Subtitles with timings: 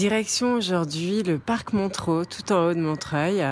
[0.00, 3.44] Direction aujourd'hui le parc Montreux, tout en haut de Montreuil,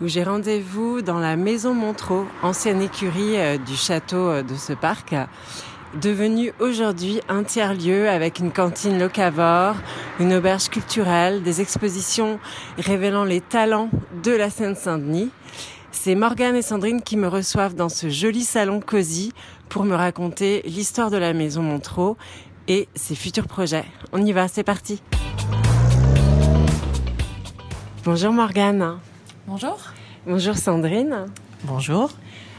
[0.00, 4.74] où j'ai rendez-vous dans la maison Montreux, ancienne écurie euh, du château euh, de ce
[4.74, 5.16] parc,
[6.00, 9.74] devenu aujourd'hui un tiers-lieu avec une cantine locavore,
[10.20, 12.38] une auberge culturelle, des expositions
[12.78, 13.90] révélant les talents
[14.22, 15.30] de la Seine-Saint-Denis.
[15.90, 19.32] C'est Morgane et Sandrine qui me reçoivent dans ce joli salon cosy
[19.68, 22.14] pour me raconter l'histoire de la maison Montreux
[22.68, 23.86] et ses futurs projets.
[24.12, 25.02] On y va, c'est parti.
[28.10, 29.00] Bonjour Morgane.
[29.46, 29.78] Bonjour.
[30.26, 31.26] Bonjour Sandrine.
[31.64, 32.10] Bonjour.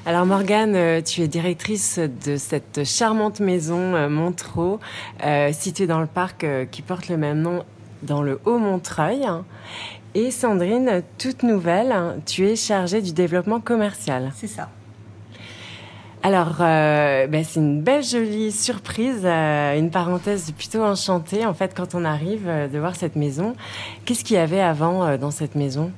[0.05, 4.77] Alors Morgane, euh, tu es directrice de cette charmante maison euh, Montreux,
[5.25, 7.63] euh, située dans le parc euh, qui porte le même nom
[8.03, 9.25] dans le Haut-Montreuil.
[10.13, 11.95] Et Sandrine, toute nouvelle,
[12.27, 14.31] tu es chargée du développement commercial.
[14.35, 14.69] C'est ça.
[16.21, 21.73] Alors, euh, ben, c'est une belle jolie surprise, euh, une parenthèse plutôt enchantée en fait
[21.73, 23.55] quand on arrive euh, de voir cette maison.
[24.03, 25.91] Qu'est-ce qu'il y avait avant euh, dans cette maison?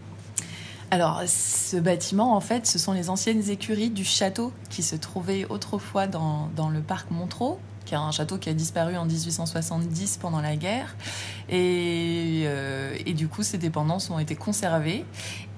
[0.93, 5.45] Alors, ce bâtiment, en fait, ce sont les anciennes écuries du château qui se trouvaient
[5.45, 10.17] autrefois dans, dans le parc Montreux, qui est un château qui a disparu en 1870
[10.17, 10.97] pendant la guerre.
[11.47, 15.05] Et, euh, et du coup, ces dépendances ont été conservées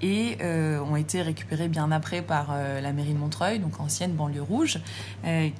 [0.02, 4.12] et euh, ont été récupérées bien après par euh, la mairie de Montreuil, donc ancienne
[4.12, 4.78] banlieue rouge,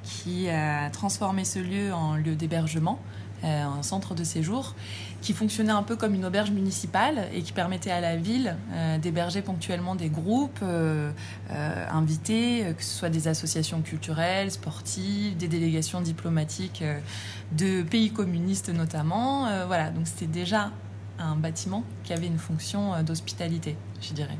[0.03, 3.01] qui a transformé ce lieu en lieu d'hébergement
[3.45, 4.73] un centre de séjour
[5.21, 8.99] qui fonctionnait un peu comme une auberge municipale et qui permettait à la ville euh,
[8.99, 11.11] d'héberger ponctuellement des groupes euh,
[11.51, 16.99] euh, invités, euh, que ce soit des associations culturelles, sportives, des délégations diplomatiques euh,
[17.53, 19.47] de pays communistes notamment.
[19.47, 20.71] Euh, voilà, donc c'était déjà
[21.17, 24.37] un bâtiment qui avait une fonction euh, d'hospitalité, je dirais.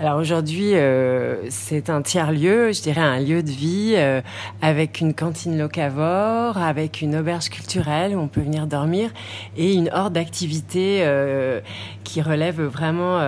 [0.00, 4.22] Alors aujourd'hui, euh, c'est un tiers-lieu, je dirais un lieu de vie, euh,
[4.62, 9.10] avec une cantine locavore, avec une auberge culturelle où on peut venir dormir,
[9.58, 11.60] et une horde d'activités euh,
[12.02, 13.20] qui relèvent vraiment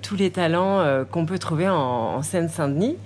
[0.00, 2.96] tous les talents qu'on peut trouver en, en Seine-Saint-Denis.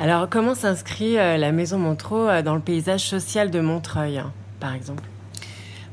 [0.00, 5.02] Alors comment s'inscrit la Maison Montreux dans le paysage social de Montreuil, hein, par exemple?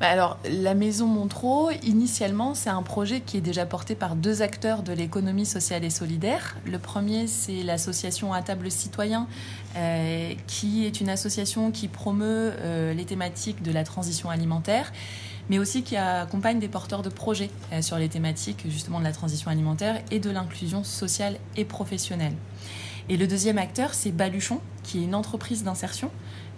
[0.08, 4.82] Alors, la Maison Montreux, initialement, c'est un projet qui est déjà porté par deux acteurs
[4.82, 6.58] de l'économie sociale et solidaire.
[6.66, 9.28] Le premier, c'est l'association À table citoyen,
[9.78, 14.92] euh, qui est une association qui promeut euh, les thématiques de la transition alimentaire,
[15.50, 19.12] mais aussi qui accompagne des porteurs de projets euh, sur les thématiques justement de la
[19.12, 22.34] transition alimentaire et de l'inclusion sociale et professionnelle.
[23.10, 26.10] Et le deuxième acteur, c'est Baluchon, qui est une entreprise d'insertion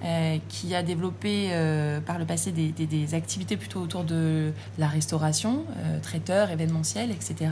[0.03, 5.63] euh, qui a développé euh, par le passé des, activités plutôt autour de la restauration,
[5.77, 7.51] euh, traiteur, événementiel, etc.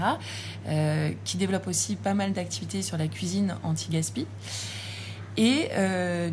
[0.68, 4.28] euh, qui développe aussi pas mal d'activités sur la cuisine anti-gaspi.
[5.38, 5.70] Et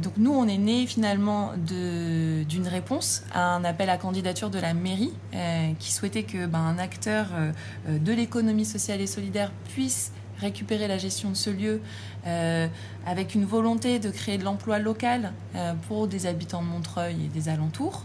[0.03, 4.75] donc nous, on est né finalement d'une réponse à un appel à candidature de la
[4.75, 5.13] mairie
[5.79, 7.29] qui souhaitait que ben, un acteur
[7.89, 11.81] de l'économie sociale et solidaire puisse récupérer la gestion de ce lieu
[12.27, 12.67] euh,
[13.07, 17.29] avec une volonté de créer de l'emploi local euh, pour des habitants de Montreuil et
[17.29, 18.05] des alentours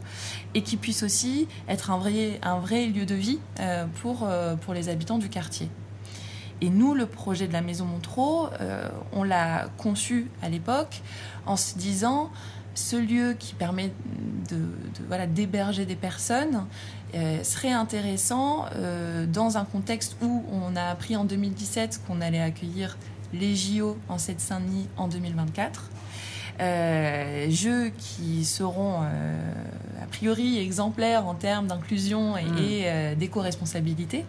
[0.54, 4.28] et qui puisse aussi être un vrai, lieu de vie euh, pour,
[4.62, 5.70] pour les habitants du quartier.
[6.62, 8.50] Et nous, le projet de la Maison Montreux,
[9.12, 11.02] on l'a conçu à l'époque
[11.46, 12.32] en se disant
[12.76, 13.92] ce lieu qui permet
[14.50, 14.68] de, de-
[15.08, 16.66] voilà d'héberger des personnes
[17.16, 22.42] euh, serait intéressant euh, dans un contexte où on a appris en 2017 qu'on allait
[22.42, 22.98] accueillir
[23.34, 25.90] les JO en Seine-Saint-Denis en 2024.
[26.62, 29.54] Euh, jeux qui seront euh,
[30.02, 32.58] a priori exemplaires en termes d'inclusion et, Mm.
[32.60, 34.24] et, euh, d'éco-responsabilité.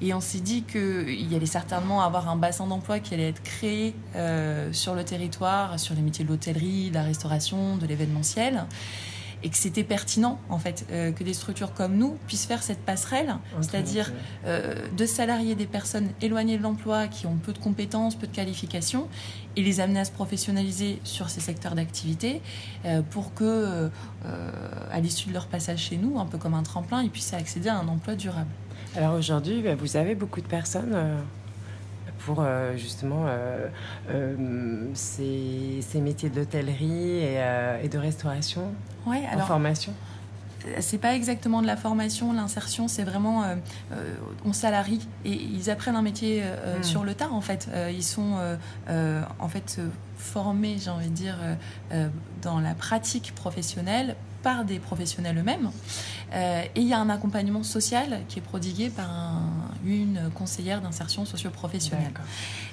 [0.00, 3.94] Et on s'est dit qu'il allait certainement avoir un bassin d'emploi qui allait être créé
[4.14, 8.64] euh, sur le territoire, sur les métiers de l'hôtellerie, de la restauration, de l'événementiel.
[9.42, 12.80] Et que c'était pertinent, en fait, euh, que des structures comme nous puissent faire cette
[12.80, 14.12] passerelle, c'est-à-dire
[14.46, 18.34] euh, de salarier des personnes éloignées de l'emploi qui ont peu de compétences, peu de
[18.34, 19.08] qualifications,
[19.54, 22.40] et les amener à se professionnaliser sur ces secteurs d'activité
[22.86, 23.90] euh, pour que,
[24.90, 27.68] à l'issue de leur passage chez nous, un peu comme un tremplin, ils puissent accéder
[27.68, 28.50] à un emploi durable.
[28.96, 31.18] Alors aujourd'hui, bah, vous avez beaucoup de personnes euh,
[32.20, 33.68] pour euh, justement euh,
[34.94, 37.40] ces, ces métiers de l'hôtellerie et,
[37.82, 38.72] et de restauration
[39.06, 39.92] Ouais, en alors formation.
[40.80, 43.44] c'est pas exactement de la formation, l'insertion, c'est vraiment
[44.44, 46.82] on salarie et ils apprennent un métier Hmm.
[46.82, 47.68] sur le tas en fait.
[47.92, 48.34] ils sont
[49.38, 49.78] en fait
[50.16, 51.36] formés, j'ai envie de dire,
[52.42, 54.16] dans la pratique professionnelle
[54.46, 55.70] par des professionnels eux-mêmes.
[56.32, 60.80] Euh, et il y a un accompagnement social qui est prodigué par un- une conseillère
[60.80, 62.12] d'insertion socio-professionnelle.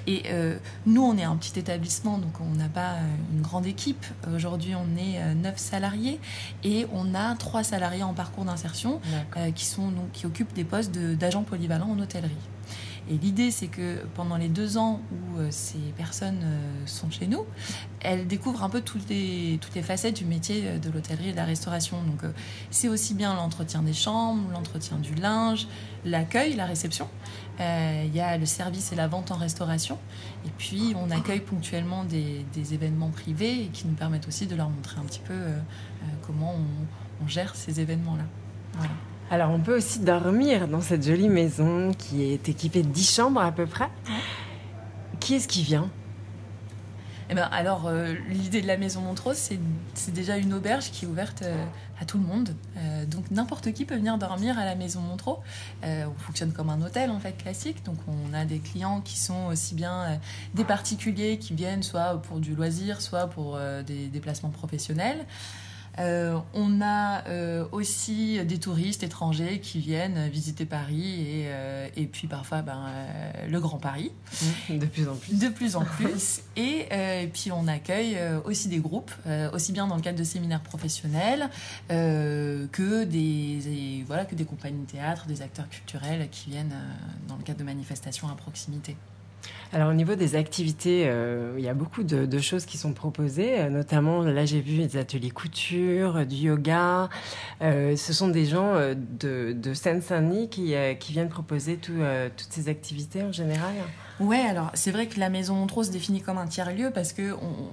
[0.06, 2.94] Et euh, nous, on est un petit établissement, donc on n'a pas
[3.34, 4.06] une grande équipe.
[4.36, 6.20] Aujourd'hui, on est euh, neuf salariés
[6.64, 9.00] et on a trois salariés en parcours d'insertion
[9.38, 12.38] euh, qui, sont, donc, qui occupent des postes de- d'agents polyvalents en hôtellerie.
[13.10, 17.28] Et l'idée, c'est que pendant les deux ans où euh, ces personnes euh, sont chez
[17.28, 17.46] nous,
[18.00, 21.32] elles découvrent un peu toutes les, toutes les facettes du métier euh, de l'hôtellerie et
[21.32, 22.02] de la restauration.
[22.04, 22.22] Donc,
[22.72, 25.68] c'est aussi bien l'entretien des chambres, l'entretien du linge,
[26.06, 27.08] l'accueil, la réception.
[27.60, 30.00] Il y a le service et la vente en restauration.
[30.46, 35.00] Et puis, on accueille ponctuellement des, événements privés qui nous permettent aussi de leur montrer
[35.00, 35.36] un petit peu
[36.26, 38.24] comment on, on gère ces événements-là.
[38.74, 38.94] Voilà.
[39.32, 43.42] Alors, on peut aussi dormir dans cette jolie maison qui est équipée de 10 chambres
[43.42, 43.90] à peu près.
[45.20, 45.90] Qui est-ce qui vient?
[47.30, 49.50] Eh ben, alors, euh, l'idée de la Maison Montrose,
[49.96, 51.66] c'est déjà une auberge qui est ouverte euh,
[52.00, 52.56] à tout le monde.
[52.78, 55.38] Euh, donc, n'importe qui peut venir dormir à la Maison Montrose.
[55.84, 57.84] On fonctionne comme un hôtel, en fait, classique.
[57.86, 60.20] Donc, on a des clients qui sont aussi bien
[60.54, 65.26] des particuliers qui viennent soit pour du loisir, soit pour des déplacements professionnels.
[66.00, 72.06] Euh, on a euh, aussi des touristes étrangers qui viennent visiter Paris et, euh, et
[72.06, 72.86] puis parfois ben,
[73.48, 74.12] le Grand Paris
[74.70, 75.38] De plus en plus.
[75.38, 76.42] de plus en plus.
[76.56, 79.12] Et, et puis on accueille aussi des groupes,
[79.54, 81.50] aussi bien dans le cadre de séminaires professionnels
[81.90, 86.76] que, des, voilà, que des compagnies de théâtre, des acteurs culturels qui viennent
[87.28, 88.96] dans le cadre de manifestations à proximité.
[89.74, 93.60] Alors au niveau des activités, euh, il y a beaucoup de, choses qui sont proposées,
[93.60, 97.10] euh, notamment là j'ai vu des ateliers couture, du yoga.
[97.64, 100.76] Euh, ce sont des gens de, de Seine-Saint-Denis qui,
[101.12, 102.02] viennent proposer tout,
[102.38, 103.74] toutes ces activités en général.
[104.20, 107.34] Ouais, alors c'est vrai que la Maison Montreux se définit comme un tiers-lieu parce que
[107.34, 107.70] on-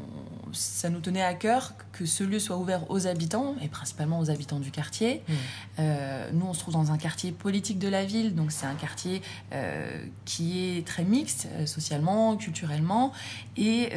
[0.52, 4.30] ça nous tenait à cœur que ce lieu soit ouvert aux habitants et principalement aux
[4.30, 5.22] habitants du quartier.
[5.28, 5.32] Mm.
[5.78, 8.74] Euh, nous, on se trouve dans un quartier politique de la ville, donc c'est un
[8.74, 13.12] quartier euh, qui est très mixte euh, socialement, culturellement,
[13.56, 13.90] et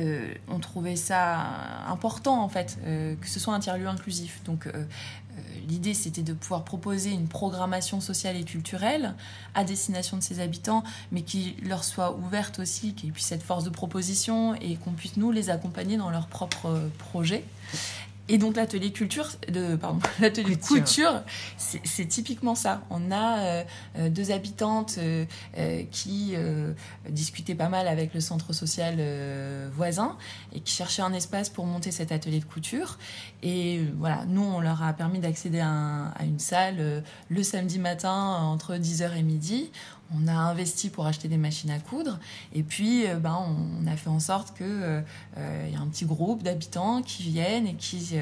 [0.50, 4.42] on trouvait ça important en fait que ce soit un tiers-lieu inclusif.
[4.44, 4.68] Donc
[5.68, 9.14] L'idée, c'était de pouvoir proposer une programmation sociale et culturelle
[9.56, 13.64] à destination de ses habitants, mais qui leur soit ouverte aussi, qu'ils puissent être force
[13.64, 17.44] de proposition et qu'on puisse nous les accompagner dans leurs propres euh, projets.
[18.30, 20.78] Et donc l'atelier culture, de, pardon, l'atelier Couture.
[20.86, 21.22] couture,
[21.58, 22.82] c'est typiquement ça.
[22.90, 23.64] On a euh,
[23.98, 25.26] euh, deux habitantes euh,
[25.92, 26.72] qui euh,
[27.10, 28.98] discutaient pas mal avec le centre social
[29.76, 30.18] voisin
[30.54, 32.98] et qui cherchaient un espace pour monter cet atelier de couture.
[33.42, 37.78] Et voilà, nous, on leur a permis d'accéder à, un- à une salle le samedi
[37.78, 39.70] matin entre 10h et midi.
[40.16, 42.20] On a investi pour acheter des machines à coudre.
[42.54, 43.38] Et puis, euh, ben,
[43.82, 45.02] on, a fait en sorte que euh,
[45.38, 48.16] euh, y a un petit groupe d'habitants qui viennent et qui,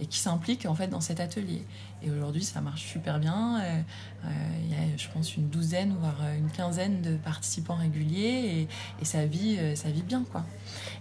[0.00, 1.62] et qui s'impliquent en fait dans cet atelier.
[2.02, 3.60] Et aujourd'hui, ça marche super bien.
[3.60, 3.82] Euh,
[4.24, 4.28] euh,
[4.64, 8.68] Il y a, je pense, une douzaine, voire une quinzaine de participants réguliers et,
[9.00, 10.44] et ça vit, euh, ça vit bien, quoi.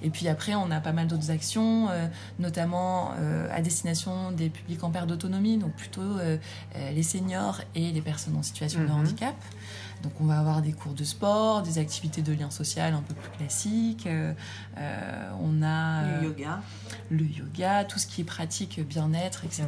[0.02, 2.08] Et puis après, on a pas mal d'autres actions, euh,
[2.40, 6.18] notamment euh, à destination des publics en perte d'autonomie, donc plutôt
[6.94, 8.92] les seniors et les personnes en situation de Mhm.
[9.00, 9.36] handicap.
[10.04, 13.14] Donc on va avoir des cours de sport, des activités de lien social un peu
[13.14, 14.08] plus classiques.
[14.08, 14.34] euh,
[15.42, 16.62] on a Le yoga.
[17.10, 19.68] le yoga, tout ce qui est pratique bien-être, etc.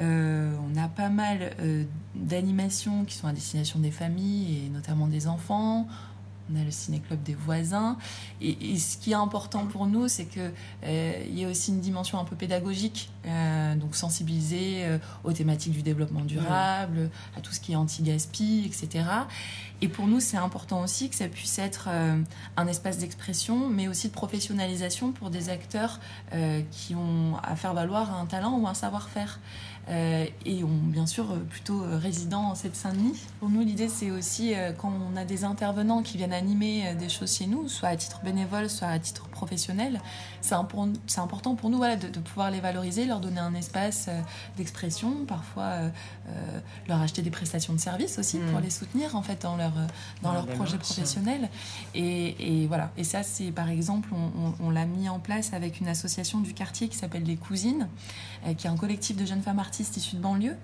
[0.00, 5.06] Euh, on a pas mal euh, d'animations qui sont à destination des familles et notamment
[5.06, 5.86] des enfants.
[6.52, 7.96] On a le ciné-club des voisins.
[8.40, 10.50] Et, et ce qui est important pour nous, c'est que
[10.84, 15.72] euh, y a aussi une dimension un peu pédagogique, euh, donc sensibiliser euh, aux thématiques
[15.72, 19.04] du développement durable, à tout ce qui est anti-gaspi, etc.
[19.80, 21.88] Et pour nous, c'est important aussi que ça puisse être
[22.56, 26.00] un espace d'expression, mais aussi de professionnalisation pour des acteurs
[26.70, 29.40] qui ont à faire valoir un talent ou un savoir-faire.
[29.88, 33.18] Euh, et on, bien sûr, euh, plutôt euh, résidents en Seine-Saint-Denis.
[33.40, 36.94] Pour nous, l'idée, c'est aussi euh, quand on a des intervenants qui viennent animer euh,
[36.94, 40.00] des choses chez nous, soit à titre bénévole, soit à titre professionnel,
[40.42, 43.54] c'est impor- c'est important pour nous voilà, de, de pouvoir les valoriser, leur donner un
[43.54, 44.08] espace
[44.56, 45.72] d'expression, parfois
[46.88, 48.50] leur acheter des prestations de services aussi Mm.
[48.50, 49.72] pour les soutenir en fait dans leur,
[50.22, 51.48] dans leur projet professionnel.
[51.94, 52.90] Et, et voilà.
[52.96, 56.40] Et ça, c'est par exemple, on, on- on l'a mis en place avec une association
[56.40, 57.88] du quartier qui s'appelle Les Cousines,
[58.56, 60.56] qui est un collectif de jeunes femmes artistes d'artistes issus de banlieue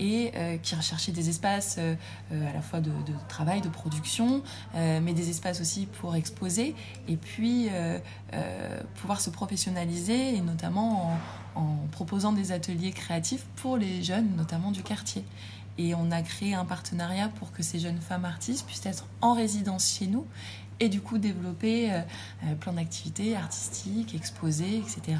[0.00, 2.90] et qui recherchaient des espaces à la fois de,
[3.28, 4.42] travail, de production,
[4.74, 6.74] mais des espaces aussi pour exposer
[7.08, 7.68] et puis
[8.96, 11.18] pouvoir se professionnaliser et notamment
[11.56, 15.24] en proposant des ateliers créatifs pour les jeunes, notamment du quartier.
[15.78, 19.32] Et on a créé un partenariat pour que ces jeunes femmes artistes puissent être en
[19.32, 20.26] résidence chez nous
[20.80, 22.00] et du coup développer euh,
[22.44, 25.18] euh, plein d'activités artistiques, exposer, etc.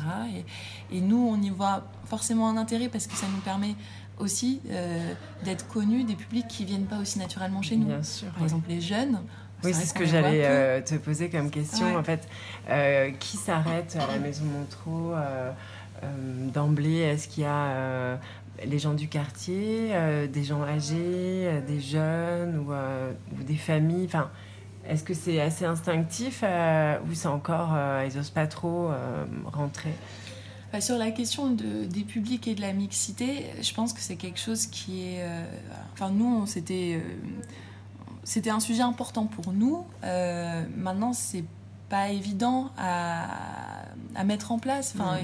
[0.90, 3.74] Et, nous, on y voit forcément un intérêt parce que ça nous permet
[4.18, 5.12] aussi euh,
[5.44, 7.86] d'être connus des publics qui viennent pas aussi naturellement chez nous.
[7.86, 9.20] Bien sûr, Par exemple, les jeunes.
[9.64, 11.96] Oui, c'est ce que j'allais te poser comme question.
[11.96, 12.28] En fait,
[13.18, 15.16] qui s'arrête à la Maison Montreux
[16.54, 16.98] d'emblée?
[16.98, 18.20] Est-ce qu'il y a
[18.64, 19.92] les gens du quartier,
[20.32, 24.30] des gens âgés, des jeunes ou, ou des familles Enfin,
[24.88, 29.26] est-ce que c'est assez instinctif euh, ou c'est encore, euh, ils n'osent pas trop euh,
[29.44, 29.92] rentrer?
[30.72, 34.16] Bah, Sur la question de, des publics et de la mixité, je pense que c'est
[34.16, 35.26] quelque chose qui est...
[35.92, 37.02] enfin, nous, c'était...
[38.24, 39.84] c'était un sujet important pour nous.
[40.76, 41.44] maintenant, c'est
[41.90, 43.26] pas évident à,
[44.14, 44.94] à, mettre en place.
[44.94, 45.18] Enfin,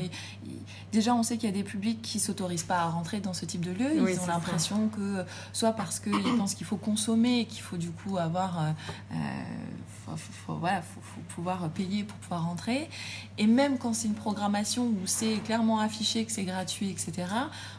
[0.92, 3.44] déjà, on sait qu'il y a des publics qui s'autorisent pas à rentrer dans ce
[3.44, 4.08] type de lieu.
[4.10, 8.18] Ils ont l'impression que, soit parce qu'ils pensent qu'il faut consommer qu'il faut du coup
[8.18, 8.70] avoir, euh,
[9.12, 9.16] euh
[10.46, 12.88] faut, voilà, faut, pouvoir payer pour pouvoir rentrer.
[13.38, 17.26] Et même quand c'est une programmation où c'est clairement affiché que c'est gratuit, etc.,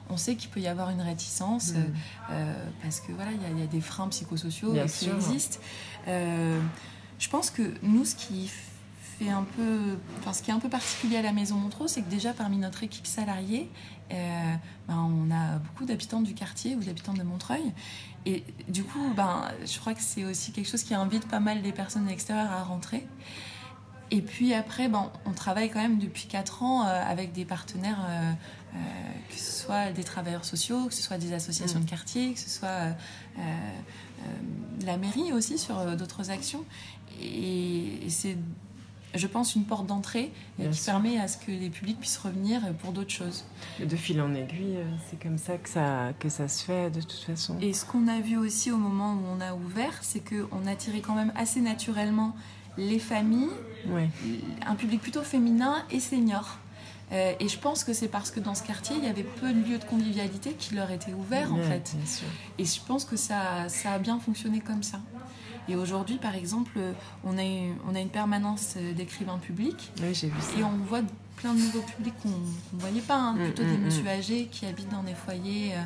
[0.10, 1.78] on sait qu'il peut y avoir une réticence mm.
[2.32, 5.60] euh, parce que voilà, il y, a des freins psychosociaux qui existent.
[6.08, 6.60] Euh,
[7.20, 8.52] je pense que nous, ce qui
[9.24, 12.10] un peu, enfin, ce qui est un peu particulier à la Maison Montreux, c'est que
[12.10, 13.69] déjà parmi notre équipe salariée,
[14.12, 14.53] euh,
[14.88, 17.74] ben, on a beaucoup d'habitants du quartier ou d'habitants de Montreuil.
[18.25, 21.62] Et du coup, ben, je crois que c'est aussi quelque chose qui invite pas mal
[21.62, 23.07] les personnes extérieures à rentrer.
[24.12, 28.05] Et puis après, ben, on travaille quand même depuis 4 ans euh, avec des partenaires,
[28.07, 28.34] euh,
[29.29, 32.50] que ce soit des travailleurs sociaux, que ce soit des associations de quartier, que ce
[32.50, 32.95] soit
[34.86, 36.65] la mairie aussi sur d'autres actions.
[37.22, 38.38] Et, et c'est
[39.15, 40.31] je pense, une porte d'entrée
[40.72, 43.45] qui permet à ce que les publics puissent revenir pour d'autres choses.
[43.79, 47.01] De fil en aiguille, euh, c'est comme ça que, ça que ça se fait de
[47.01, 47.57] toute façon.
[47.62, 50.75] Et ce qu'on a vu aussi au moment où on a ouvert, c'est qu'on a
[50.75, 52.36] tiré quand même assez naturellement
[52.77, 53.50] les familles,
[54.65, 56.57] un public plutôt féminin et senior.
[57.12, 59.53] Euh, et je pense que c'est parce que dans ce quartier, il y avait peu
[59.53, 61.95] de lieux de convivialité qui leur étaient ouverts, en fait.
[62.57, 65.00] Et je pense que ça, ça a bien fonctionné comme ça.
[65.67, 66.79] Et aujourd'hui, par exemple,
[67.24, 69.91] on a, on a une permanence d'écrivains publics.
[70.01, 70.60] Oui, j'ai vu ça.
[70.60, 71.01] Et on voit
[71.36, 73.34] plein de nouveaux publics qu'on ne voyait pas, hein.
[73.34, 74.07] mm, plutôt des mm, messieurs mm.
[74.07, 75.77] âgés qui habitent dans des foyers, euh,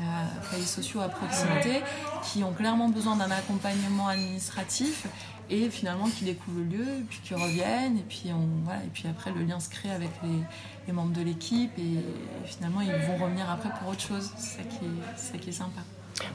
[0.00, 1.82] euh, foyers sociaux à proximité,
[2.22, 5.06] qui ont clairement besoin d'un accompagnement administratif
[5.50, 9.04] et finalement qui découvrent le lieu, puis qui reviennent, et puis, on, voilà, et puis
[9.08, 10.40] après le lien se crée avec les,
[10.86, 12.02] les membres de l'équipe, et,
[12.46, 14.30] finalement ils vont revenir après pour autre chose.
[14.36, 14.62] C'est
[15.16, 15.82] ça qui est sympa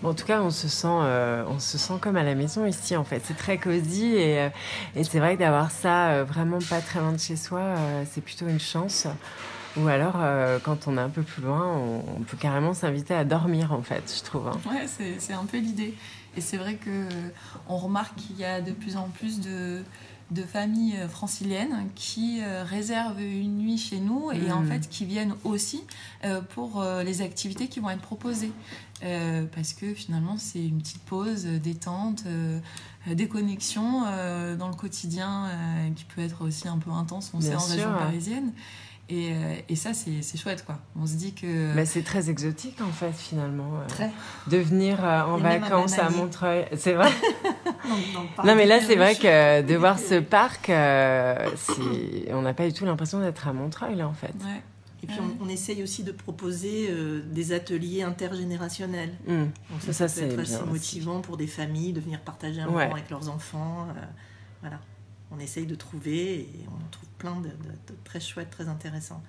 [0.03, 2.95] en tout cas, on se sent, euh, on se sent comme à la maison ici,
[2.95, 3.21] en fait.
[3.25, 4.49] C'est très cosy et, euh,
[4.95, 7.75] et c'est vrai que d'avoir ça euh, vraiment pas très loin de chez soi,
[8.11, 9.07] c'est plutôt une chance.
[9.77, 10.17] Ou alors,
[10.63, 14.13] quand on est un peu plus loin, on, peut carrément s'inviter à dormir, en fait,
[14.17, 14.47] je trouve.
[14.47, 14.59] Hein.
[14.65, 14.85] Ouais,
[15.19, 15.93] c'est un peu l'idée.
[16.35, 17.05] Et c'est vrai que
[17.67, 19.83] on remarque qu'il y a de plus en plus de
[20.31, 24.67] de familles franciliennes qui euh, réservent une nuit chez nous et en hmm.
[24.67, 25.83] fait qui viennent aussi
[26.23, 28.51] euh, pour les activités qui vont être proposées.
[29.01, 32.23] Parce que finalement c'est une petite pause, détente,
[33.07, 34.01] déconnexion
[34.57, 35.49] dans le quotidien
[35.95, 38.51] qui peut être aussi un peu intense, on sait, en région parisienne.
[39.11, 40.77] Euh, et, ça, c'est chouette, quoi.
[40.99, 41.73] On se dit que...
[41.73, 43.71] Mais c'est très exotique, en fait, finalement.
[43.75, 44.11] Euh, très.
[44.47, 46.65] De venir euh, en vacances à Montreuil.
[46.77, 47.09] C'est vrai
[48.43, 52.85] Non, mais là, c'est vrai que de voir ce parc, on n'a pas du tout
[52.85, 54.33] l'impression d'être à Montreuil, là, en fait.
[54.43, 54.61] Ouais.
[55.03, 56.89] Et puis, on, essaye aussi de proposer
[57.25, 59.13] des ateliers intergénérationnels.
[59.25, 59.43] Mmh.
[59.43, 62.65] Donc ça, ça, ça peut être assez motivant pour des familles de venir partager un
[62.65, 63.87] moment avec leurs enfants.
[64.61, 64.79] voilà
[65.31, 67.49] on essaye de trouver et on trouve plein de,
[68.03, 69.21] très chouettes, très intéressants.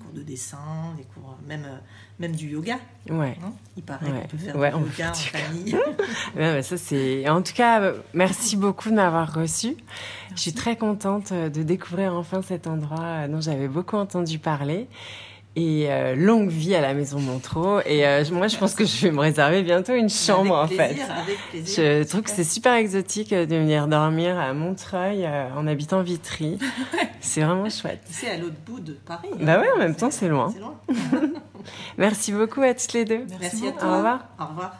[0.00, 1.78] Cours de dessin, des cours même, euh,
[2.18, 2.78] même du yoga.
[3.08, 3.38] Ouais.
[3.42, 5.76] Hein Il paraît qu'on peut faire du yoga en famille.
[6.36, 7.28] ouais, ça c'est.
[7.28, 9.76] En tout cas, euh, merci beaucoup de m'avoir reçu.
[10.34, 14.88] Je suis très contente euh, de découvrir enfin cet endroit dont j'avais beaucoup entendu parler
[15.56, 17.82] et euh, longue vie à la maison Montreux.
[17.86, 20.96] Et euh, moi, je pense que je vais me réserver bientôt une chambre en fait.
[21.00, 21.84] Avec plaisir.
[21.84, 26.58] Je trouve que c'est super exotique euh, de venir dormir à Montreuil en habitant Vitry.
[27.20, 28.02] c'est vraiment chouette.
[28.10, 29.28] C'est à l'autre bout de Paris.
[29.32, 29.36] Hein.
[29.40, 30.52] Bah ouais, en même temps, c'est loin.
[30.58, 30.74] loin.
[31.98, 33.20] Merci beaucoup à toutes les deux.
[33.40, 33.88] Merci, à toi.
[33.88, 34.20] Au revoir.
[34.40, 34.72] Au revoir.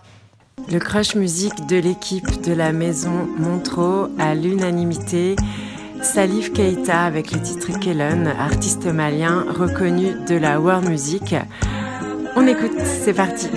[0.71, 5.37] Le crush musique de l'équipe de la maison Montreux à l'unanimité.
[6.03, 11.35] Salif Keita avec le titre Kellen, artiste malien reconnu de la world music.
[12.37, 13.49] On écoute, c'est parti.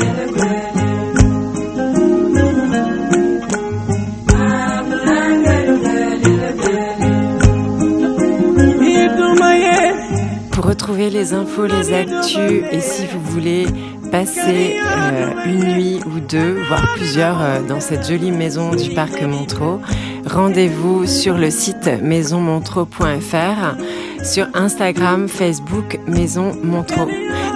[10.52, 13.68] Pour retrouver les infos, les actus et si vous voulez
[14.12, 19.22] passer euh, une nuit ou deux, voire plusieurs euh, dans cette jolie maison du parc
[19.22, 19.80] Montreux,
[20.26, 23.76] rendez-vous sur le site maisonmontreux.fr,
[24.24, 27.10] sur Instagram, Facebook, Maison Montreux.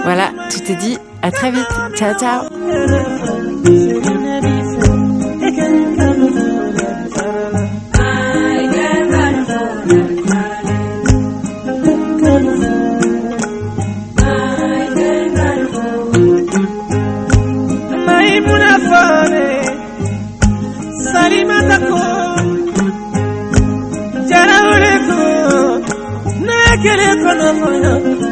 [0.04, 0.98] Voilà, tout est dit.
[1.22, 1.68] À très vite.
[1.94, 3.41] Ciao, ciao.
[26.82, 28.31] que le conozco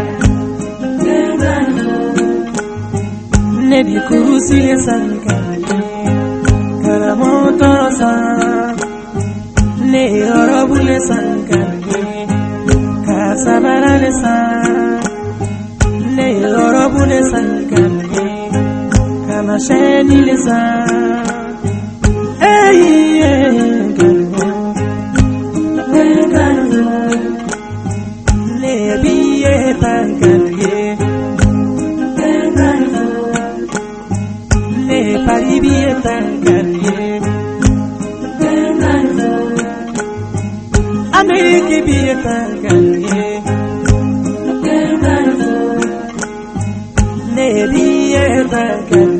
[3.83, 5.35] Le kurusie sanka
[6.83, 8.75] kalamu toro san
[9.91, 11.59] le yoro bule sanka
[13.05, 15.01] kasabara le san
[16.15, 17.81] le yoro bule sanka
[19.27, 21.30] kana sheni le san
[41.13, 43.41] Amerika bir tanganiye
[47.35, 49.10] Ne bir tanganiye